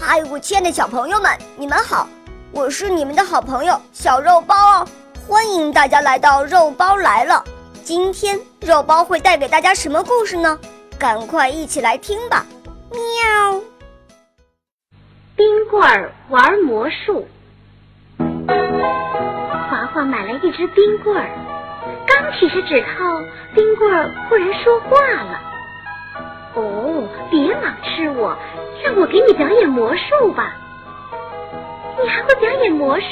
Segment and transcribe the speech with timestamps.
[0.00, 2.08] 嗨，我亲爱的小朋友们，你们好！
[2.52, 4.88] 我是你们的好朋友小肉包哦，
[5.26, 7.42] 欢迎大家来到肉包来了。
[7.82, 10.56] 今天肉包会带给大家什么故事呢？
[10.98, 12.46] 赶快一起来听吧！
[12.90, 13.60] 喵。
[15.34, 17.26] 冰棍儿玩魔术。
[19.68, 21.28] 华华买了一只冰棍儿，
[22.06, 23.04] 刚取下指头，
[23.52, 25.40] 冰棍儿忽然说话了：“，
[27.30, 28.36] 别老吃我。”
[28.80, 30.54] 让我给你表演魔术吧，
[32.00, 33.06] 你还会表演魔术？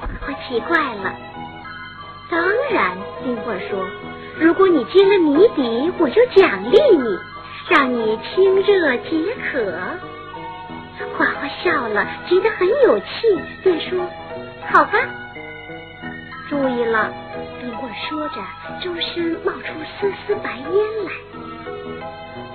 [0.00, 1.12] 花花奇怪了。
[2.30, 3.84] 当然，冰棍说
[4.38, 7.18] ：“如果你接了谜底，我就奖励你，
[7.68, 9.74] 让你清热解渴。”
[11.18, 14.08] 花花笑了，觉得很有趣，便说
[14.72, 14.92] ：“好吧。”
[16.48, 17.12] 注意了，
[17.60, 18.36] 冰棍说着，
[18.80, 21.12] 周身冒出丝丝白烟来。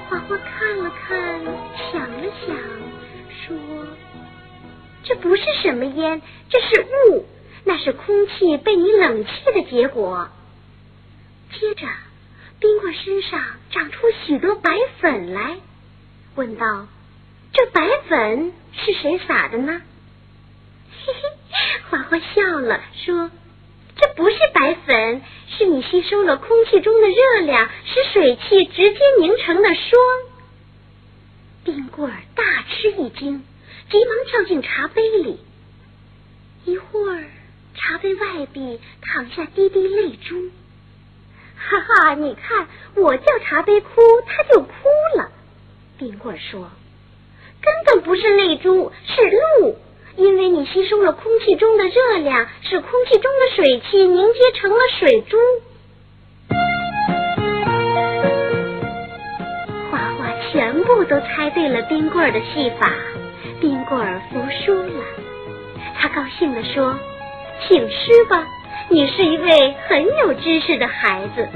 [0.09, 1.41] 花花看了看，
[1.91, 2.55] 想了想，
[3.45, 3.57] 说
[5.03, 7.25] ：“这不是什么烟，这是雾，
[7.65, 10.29] 那是空气被你冷却的结果。”
[11.51, 11.87] 接着，
[12.59, 15.57] 冰棍身上长出许多白粉来，
[16.35, 16.87] 问道
[17.53, 19.81] ：“这白粉是谁撒的呢？”
[21.05, 21.29] 嘿嘿，
[21.89, 23.31] 花花笑了，说
[23.99, 29.99] ：“这不是白粉。”是你吸收了空气中的热量，使水汽直接凝成的霜。
[31.63, 33.43] 冰棍儿大吃一惊，
[33.89, 35.39] 急忙跳进茶杯里。
[36.65, 37.25] 一会儿，
[37.73, 40.51] 茶杯外壁淌下滴滴泪珠。
[41.57, 43.89] 哈哈，你看，我叫茶杯哭，
[44.27, 44.69] 它就哭
[45.15, 45.31] 了。
[45.97, 46.69] 冰棍儿说
[47.63, 48.91] ：“根本不是泪珠，”
[51.07, 55.37] 了空气中的热量，使空气中的水汽凝结成了水珠。
[59.89, 62.91] 花花全部都猜对了冰棍儿的戏法，
[63.61, 65.05] 冰棍儿服输了。
[65.97, 66.93] 他高兴地说
[67.65, 68.45] ：“请吃吧，
[68.89, 71.47] 你是一位很有知识的孩子。”